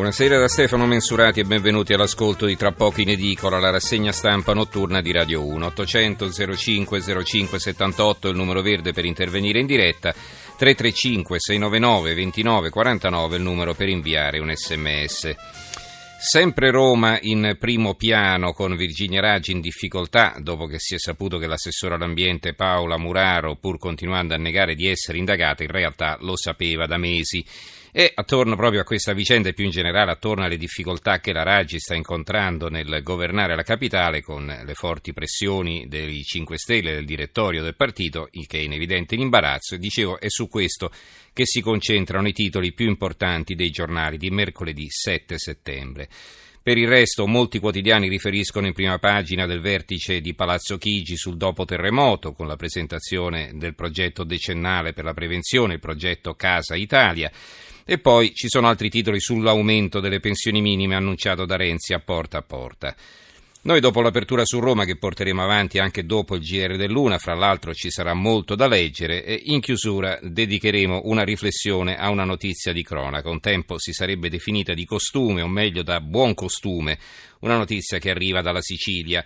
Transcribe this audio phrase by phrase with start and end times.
[0.00, 4.54] Buonasera da Stefano Mensurati e benvenuti all'ascolto di Tra poco in edicola, la rassegna stampa
[4.54, 5.66] notturna di Radio 1.
[5.66, 12.70] 800 05 05 78 è il numero verde per intervenire in diretta, 335 699 29
[12.70, 15.34] 49 è il numero per inviare un sms.
[16.18, 21.36] Sempre Roma in primo piano con Virginia Raggi in difficoltà dopo che si è saputo
[21.36, 26.36] che l'assessore all'ambiente Paola Muraro, pur continuando a negare di essere indagata, in realtà lo
[26.36, 27.44] sapeva da mesi.
[27.92, 31.42] E attorno proprio a questa vicenda e più in generale attorno alle difficoltà che la
[31.42, 37.04] Raggi sta incontrando nel governare la capitale con le forti pressioni dei 5 Stelle del
[37.04, 40.92] direttorio del partito, il che è in evidente imbarazzo, dicevo è su questo
[41.32, 46.08] che si concentrano i titoli più importanti dei giornali di mercoledì 7 settembre.
[46.62, 51.38] Per il resto, molti quotidiani riferiscono in prima pagina del vertice di Palazzo Chigi sul
[51.38, 57.30] dopo terremoto, con la presentazione del progetto decennale per la prevenzione, il progetto Casa Italia.
[57.86, 62.36] E poi ci sono altri titoli sull'aumento delle pensioni minime annunciato da Renzi a porta
[62.36, 62.94] a porta.
[63.62, 67.74] Noi dopo l'apertura su Roma che porteremo avanti anche dopo il GR dell'Una, fra l'altro
[67.74, 72.82] ci sarà molto da leggere e in chiusura dedicheremo una riflessione a una notizia di
[72.82, 73.28] cronaca.
[73.28, 76.98] Un tempo si sarebbe definita di costume, o meglio da buon costume,
[77.40, 79.24] una notizia che arriva dalla Sicilia.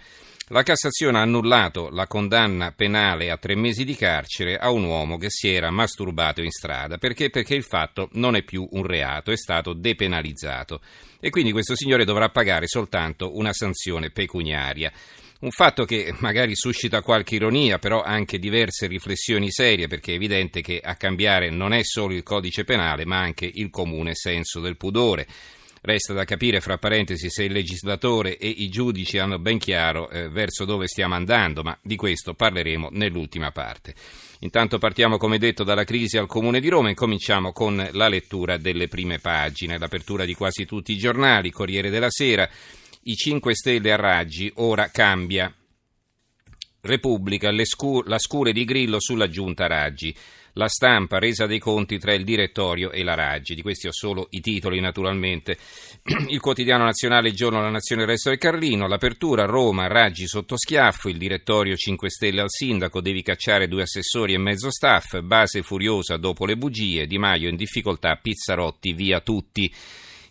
[0.48, 5.17] La Cassazione ha annullato la condanna penale a tre mesi di carcere a un uomo
[5.17, 6.98] che si era masturbato in strada.
[6.98, 7.31] Perché?
[7.31, 10.83] Perché il fatto non è più un reato, è stato depenalizzato.
[11.19, 14.92] E quindi questo signore dovrà pagare soltanto una sanzione pecuniaria.
[15.41, 20.61] Un fatto che magari suscita qualche ironia, però anche diverse riflessioni serie, perché è evidente
[20.61, 24.77] che a cambiare non è solo il codice penale, ma anche il comune senso del
[24.77, 25.27] pudore.
[25.86, 30.30] Resta da capire, fra parentesi, se il legislatore e i giudici hanno ben chiaro eh,
[30.30, 33.95] verso dove stiamo andando, ma di questo parleremo nell'ultima parte.
[34.40, 38.56] Intanto partiamo, come detto, dalla crisi al Comune di Roma e cominciamo con la lettura
[38.56, 42.48] delle prime pagine, l'apertura di quasi tutti i giornali, Corriere della Sera,
[43.02, 45.55] i 5 Stelle a Raggi, ora cambia.
[46.80, 50.16] Repubblica, scu- la scure di Grillo sulla giunta Raggi.
[50.57, 53.57] La stampa, resa dei conti tra il direttorio e la Raggi.
[53.57, 55.59] Di questi ho solo i titoli, naturalmente.
[56.29, 58.87] Il quotidiano nazionale Il giorno, la nazione, il resto del Carlino.
[58.87, 61.09] L'apertura, Roma, Raggi sotto schiaffo.
[61.09, 63.01] Il direttorio 5 Stelle al sindaco.
[63.01, 65.19] Devi cacciare due assessori e mezzo staff.
[65.23, 67.09] Base furiosa dopo le bugie.
[67.09, 68.14] Di Maio in difficoltà.
[68.14, 69.73] Pizzarotti, via tutti.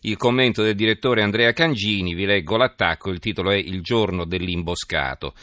[0.06, 5.34] Il commento del direttore Andrea Cangini, vi leggo l'attacco, il titolo è Il giorno dell'imboscato.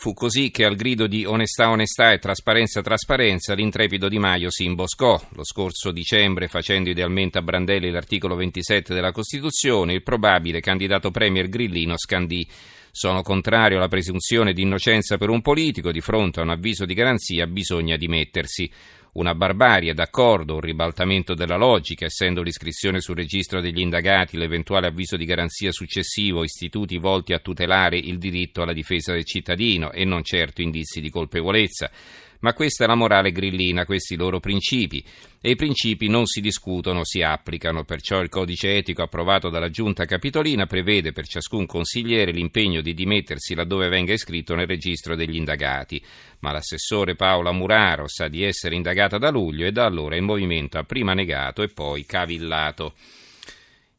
[0.00, 4.64] Fu così che al grido di onestà, onestà e trasparenza, trasparenza, l'intrepido Di Maio si
[4.64, 5.20] imboscò.
[5.34, 11.50] Lo scorso dicembre, facendo idealmente a brandelli l'articolo 27 della Costituzione, il probabile candidato premier
[11.50, 12.48] grillino scandì
[12.90, 16.94] sono contrario alla presunzione di innocenza per un politico, di fronte a un avviso di
[16.94, 18.70] garanzia bisogna dimettersi.
[19.12, 25.16] Una barbarie, d'accordo, un ribaltamento della logica, essendo l'iscrizione sul registro degli indagati l'eventuale avviso
[25.16, 30.22] di garanzia successivo, istituti volti a tutelare il diritto alla difesa del cittadino e non
[30.22, 31.90] certo indizi di colpevolezza.
[32.40, 35.04] Ma questa è la morale grillina, questi loro principi.
[35.42, 37.84] E i principi non si discutono, si applicano.
[37.84, 43.54] Perciò il codice etico approvato dalla Giunta Capitolina prevede per ciascun consigliere l'impegno di dimettersi
[43.54, 46.02] laddove venga iscritto nel registro degli indagati.
[46.40, 50.78] Ma l'assessore Paola Muraro sa di essere indagata da luglio e da allora il movimento
[50.78, 52.94] ha prima negato e poi cavillato.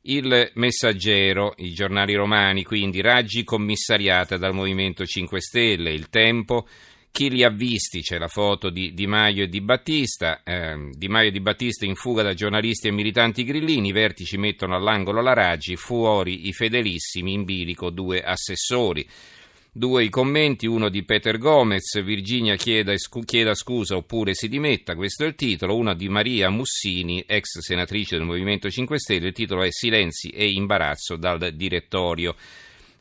[0.04, 6.68] Il Messaggero, i giornali romani, quindi Raggi commissariata dal Movimento 5 Stelle, il Tempo,
[7.12, 8.02] chi li ha visti?
[8.02, 10.42] C'è la foto di Di Maio e di Battista.
[10.44, 13.90] Eh, di Maio e di Battista in fuga da giornalisti e militanti grillini.
[13.90, 19.08] I vertici mettono all'angolo la Raggi, fuori i fedelissimi, in bilico due assessori.
[19.74, 22.94] Due i commenti, uno di Peter Gomez, Virginia chieda,
[23.24, 28.18] chieda, scusa oppure si dimetta, questo è il titolo, uno di Maria Mussini, ex senatrice
[28.18, 32.36] del Movimento 5 Stelle, il titolo è Silenzi e imbarazzo dal direttorio.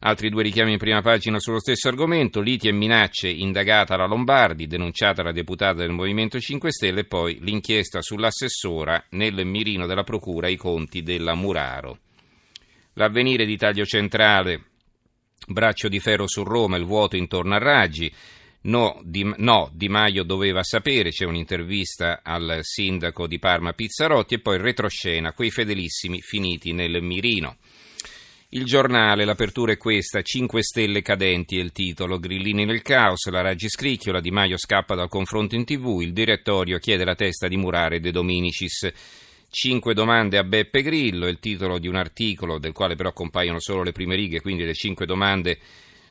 [0.03, 4.67] Altri due richiami in prima pagina sullo stesso argomento, liti e minacce indagata la Lombardi,
[4.67, 10.49] denunciata la deputata del Movimento 5 Stelle e poi l'inchiesta sull'assessora nel mirino della Procura
[10.49, 11.99] i conti della Muraro.
[12.95, 14.69] L'avvenire di taglio centrale,
[15.47, 18.11] braccio di ferro su Roma, il vuoto intorno a Raggi,
[18.63, 24.41] No di, no, Di Maio doveva sapere, c'è un'intervista al sindaco di Parma Pizzarotti e
[24.41, 27.57] poi retroscena, quei fedelissimi finiti nel mirino.
[28.53, 33.43] Il giornale, l'apertura è questa, 5 stelle cadenti è il titolo, Grillini nel caos, la
[33.43, 37.57] Raggi scricchiola, Di Maio scappa dal confronto in tv, il direttorio chiede la testa di
[37.57, 38.91] Murare De Dominicis.
[39.49, 43.85] Cinque domande a Beppe Grillo, il titolo di un articolo del quale però compaiono solo
[43.85, 45.57] le prime righe, quindi le cinque domande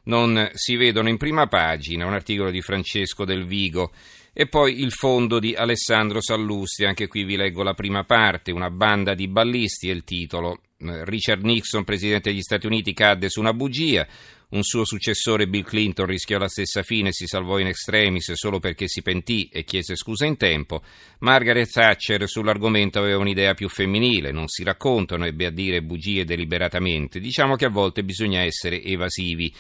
[0.04, 3.92] non si vedono in prima pagina, un articolo di Francesco Del Vigo.
[4.32, 8.70] E poi il fondo di Alessandro Sallusti, anche qui vi leggo la prima parte, una
[8.70, 10.62] banda di ballisti è il titolo.
[10.82, 14.08] Richard Nixon, presidente degli Stati Uniti, cadde su una bugia,
[14.52, 18.88] un suo successore Bill Clinton rischiò la stessa fine, si salvò in extremis solo perché
[18.88, 20.82] si pentì e chiese scusa in tempo.
[21.20, 27.20] Margaret Thatcher sull'argomento aveva un'idea più femminile, non si raccontano, ebbe a dire bugie deliberatamente.
[27.20, 29.54] Diciamo che a volte bisogna essere evasivi.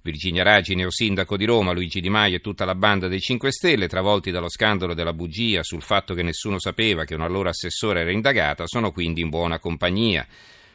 [0.00, 3.88] Virginia Raggi, neosindaco di Roma, Luigi Di Maio e tutta la banda dei 5 Stelle,
[3.88, 8.10] travolti dallo scandalo della bugia sul fatto che nessuno sapeva che un allora assessore era
[8.10, 10.26] indagata, sono quindi in buona compagnia.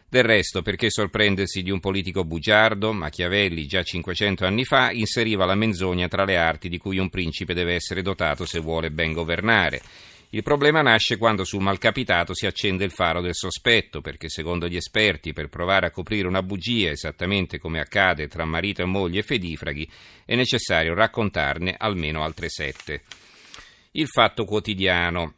[0.10, 2.94] Del resto, perché sorprendersi di un politico bugiardo?
[2.94, 7.54] Machiavelli, già 500 anni fa, inseriva la menzogna tra le arti di cui un principe
[7.54, 9.82] deve essere dotato se vuole ben governare.
[10.30, 14.78] Il problema nasce quando sul malcapitato si accende il faro del sospetto, perché secondo gli
[14.78, 19.90] esperti per provare a coprire una bugia, esattamente come accade tra marito e moglie fedifraghi,
[20.24, 23.02] è necessario raccontarne almeno altre sette.
[23.92, 25.34] Il fatto quotidiano.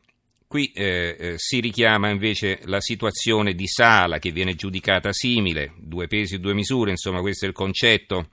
[0.50, 6.08] Qui eh, eh, si richiama invece la situazione di Sala che viene giudicata simile, due
[6.08, 8.30] pesi e due misure, insomma questo è il concetto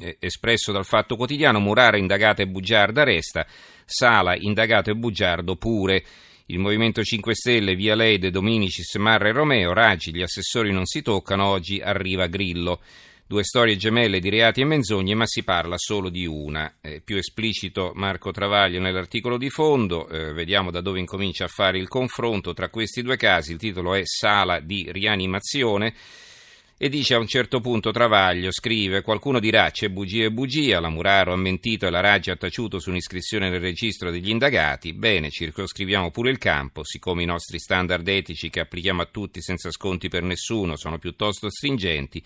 [0.00, 3.44] eh, espresso dal Fatto Quotidiano, Murara indagata e bugiarda resta,
[3.84, 6.04] Sala, indagato e bugiardo pure.
[6.46, 11.02] Il Movimento 5 Stelle, Via Leide, Dominicis, Marra e Romeo, Raggi, gli assessori non si
[11.02, 12.80] toccano, oggi arriva Grillo.
[13.26, 16.74] Due storie gemelle di reati e menzogne, ma si parla solo di una.
[16.82, 21.78] Eh, più esplicito Marco Travaglio nell'articolo di fondo, eh, vediamo da dove incomincia a fare
[21.78, 23.52] il confronto tra questi due casi.
[23.52, 25.94] Il titolo è Sala di rianimazione.
[26.76, 30.88] E dice a un certo punto Travaglio, scrive, qualcuno dirà c'è bugia e bugia, la
[30.88, 35.30] Muraro ha mentito e la Raggi ha taciuto su un'iscrizione nel registro degli indagati, bene,
[35.30, 40.08] circoscriviamo pure il campo, siccome i nostri standard etici che applichiamo a tutti senza sconti
[40.08, 42.22] per nessuno sono piuttosto stringenti,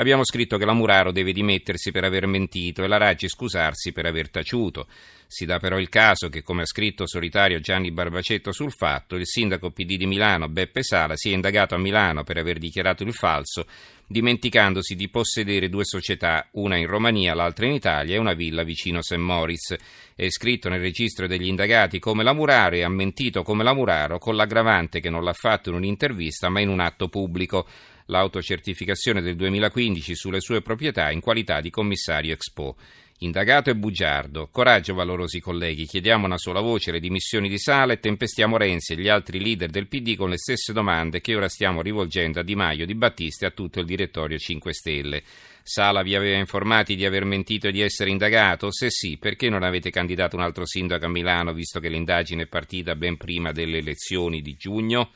[0.00, 4.06] abbiamo scritto che la Muraro deve dimettersi per aver mentito e la Raggi scusarsi per
[4.06, 4.86] aver taciuto.
[5.26, 9.26] Si dà però il caso che, come ha scritto solitario Gianni Barbacetto sul fatto, il
[9.26, 13.66] sindaco PD di Milano, Beppe Sala, sia indagato a Milano per aver dichiarato il falso,
[14.08, 19.02] dimenticandosi di possedere due società, una in Romania, l'altra in Italia e una villa vicino
[19.02, 19.16] St.
[19.16, 19.76] Moritz.
[20.16, 24.18] È scritto nel registro degli indagati come la Muraro e ha mentito come la Muraro,
[24.18, 27.68] con l'aggravante che non l'ha fatto in un'intervista ma in un atto pubblico
[28.10, 32.76] l'autocertificazione del 2015 sulle sue proprietà in qualità di commissario Expo.
[33.22, 34.48] Indagato e bugiardo.
[34.50, 38.96] Coraggio, valorosi colleghi, chiediamo una sola voce le dimissioni di Sala e tempestiamo Renzi e
[38.96, 42.54] gli altri leader del PD con le stesse domande che ora stiamo rivolgendo a Di
[42.54, 45.22] Maio, Di Battista e a tutto il direttorio 5 Stelle.
[45.62, 48.72] Sala vi aveva informati di aver mentito e di essere indagato?
[48.72, 52.46] Se sì, perché non avete candidato un altro sindaco a Milano, visto che l'indagine è
[52.46, 55.10] partita ben prima delle elezioni di giugno?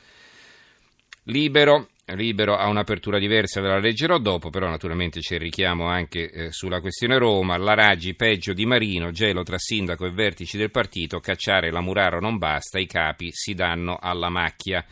[1.29, 6.31] Libero, Libero ha un'apertura diversa, ve la leggerò dopo, però naturalmente c'è il richiamo anche
[6.31, 7.56] eh, sulla questione Roma.
[7.56, 12.21] La Raggi peggio di Marino, gelo tra sindaco e vertici del partito, cacciare la Muraro
[12.21, 14.85] non basta, i capi si danno alla macchia.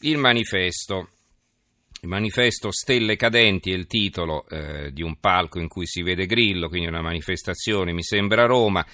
[0.00, 1.10] Il manifesto.
[2.00, 6.26] Il manifesto Stelle Cadenti è il titolo eh, di un palco in cui si vede
[6.26, 8.84] Grillo, quindi una manifestazione, mi sembra a Roma.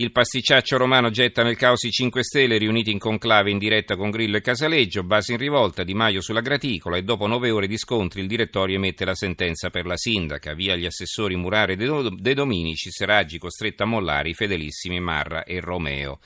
[0.00, 4.08] Il pasticciaccio romano getta nel caos i 5 Stelle riuniti in conclave in diretta con
[4.08, 7.76] Grillo e Casaleggio, base in rivolta, Di Maio sulla graticola e dopo nove ore di
[7.76, 12.90] scontri il direttorio emette la sentenza per la sindaca, via gli assessori Murare De Dominici,
[12.90, 16.20] Seraggi costretto a mollare i fedelissimi Marra e Romeo.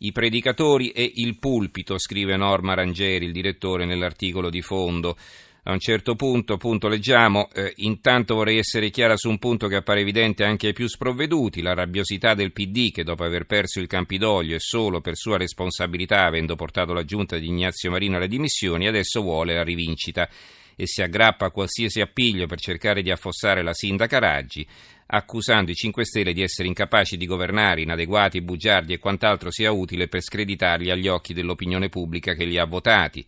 [0.00, 5.16] I predicatori e il pulpito, scrive Norma Rangeri, il direttore nell'articolo di fondo.
[5.64, 9.76] A un certo punto, appunto, leggiamo, eh, intanto vorrei essere chiara su un punto che
[9.76, 13.86] appare evidente anche ai più sprovveduti, la rabbiosità del PD che dopo aver perso il
[13.86, 18.86] Campidoglio e solo per sua responsabilità avendo portato la giunta di Ignazio Marino alle dimissioni,
[18.86, 20.28] adesso vuole la rivincita
[20.80, 24.66] e si aggrappa a qualsiasi appiglio per cercare di affossare la sindaca Raggi,
[25.08, 30.08] accusando i 5 Stelle di essere incapaci di governare, inadeguati, bugiardi e quant'altro sia utile
[30.08, 33.26] per screditarli agli occhi dell'opinione pubblica che li ha votati.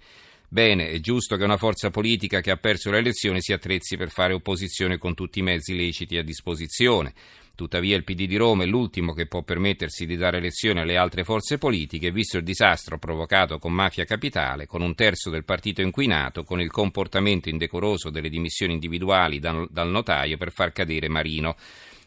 [0.52, 4.10] Bene, è giusto che una forza politica che ha perso le elezioni si attrezzi per
[4.10, 7.14] fare opposizione con tutti i mezzi leciti a disposizione.
[7.54, 11.24] Tuttavia il PD di Roma è l'ultimo che può permettersi di dare lezioni alle altre
[11.24, 16.44] forze politiche, visto il disastro provocato con Mafia Capitale, con un terzo del partito inquinato,
[16.44, 21.56] con il comportamento indecoroso delle dimissioni individuali dal notaio per far cadere Marino.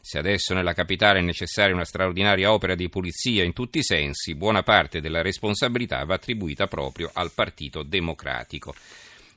[0.08, 4.36] Se adesso nella capitale è necessaria una straordinaria opera di pulizia in tutti i sensi,
[4.36, 8.76] buona parte della responsabilità va attribuita proprio al Partito Democratico.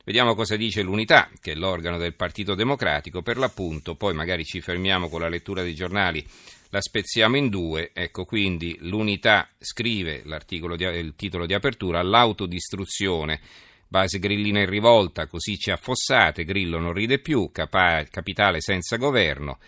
[0.05, 4.61] Vediamo cosa dice l'Unità, che è l'organo del Partito Democratico, per l'appunto, poi magari ci
[4.61, 6.23] fermiamo con la lettura dei giornali,
[6.69, 13.41] la spezziamo in due, ecco quindi l'Unità scrive di, il titolo di apertura, l'autodistruzione
[13.91, 19.59] Base grillina in rivolta, così ci affossate, Grillo non ride più, capa- capitale senza governo.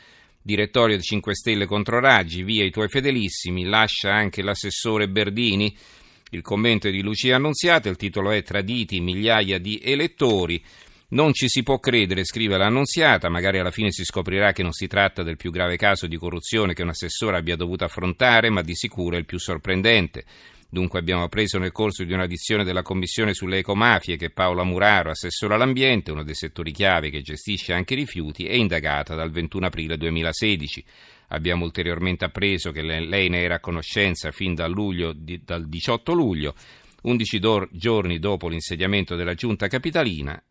[0.43, 5.77] Direttorio di 5 Stelle contro Raggi, via i tuoi fedelissimi, lascia anche l'assessore Berdini.
[6.31, 10.63] Il commento è di Lucia Annunziata, il titolo è Traditi migliaia di elettori.
[11.09, 14.87] Non ci si può credere, scrive l'Annunziata, magari alla fine si scoprirà che non si
[14.87, 18.75] tratta del più grave caso di corruzione che un assessore abbia dovuto affrontare, ma di
[18.75, 20.25] sicuro è il più sorprendente.
[20.73, 25.55] Dunque abbiamo appreso nel corso di un'audizione della Commissione sulle ecomafie che Paola Muraro, assessore
[25.55, 29.97] all'ambiente, uno dei settori chiave che gestisce anche i rifiuti, è indagata dal 21 aprile
[29.97, 30.85] 2016.
[31.33, 36.55] Abbiamo ulteriormente appreso che lei ne era a conoscenza fin dal, luglio, dal 18 luglio
[37.03, 40.43] 11 do- giorni dopo l'insediamento della giunta capitolina,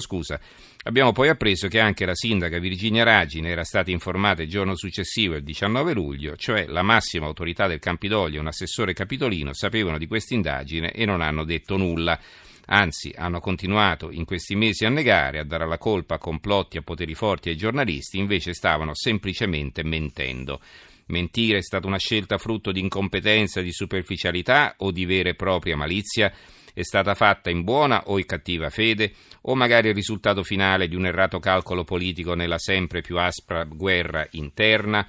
[0.00, 0.40] scusa,
[0.84, 4.76] abbiamo poi appreso che anche la sindaca Virginia Raggi ne era stata informata il giorno
[4.76, 9.98] successivo, il 19 luglio, cioè la massima autorità del Campidoglio e un assessore capitolino sapevano
[9.98, 12.18] di questa indagine e non hanno detto nulla.
[12.66, 16.82] Anzi, hanno continuato in questi mesi a negare, a dare la colpa a complotti, a
[16.82, 20.60] poteri forti ai giornalisti, invece stavano semplicemente mentendo.
[21.06, 25.76] Mentire è stata una scelta frutto di incompetenza, di superficialità o di vera e propria
[25.76, 26.32] malizia?
[26.72, 29.12] È stata fatta in buona o in cattiva fede?
[29.42, 34.26] O magari il risultato finale di un errato calcolo politico nella sempre più aspra guerra
[34.32, 35.06] interna?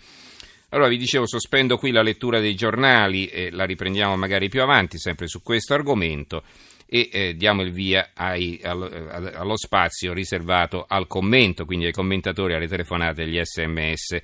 [0.70, 4.98] Allora vi dicevo, sospendo qui la lettura dei giornali e la riprendiamo magari più avanti,
[4.98, 6.44] sempre su questo argomento
[6.88, 8.90] e eh, diamo il via ai, allo,
[9.34, 14.22] allo, spazio riservato al commento, quindi ai commentatori, alle telefonate e agli sms.